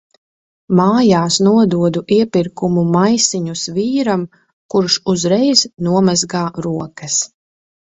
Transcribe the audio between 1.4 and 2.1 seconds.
nododu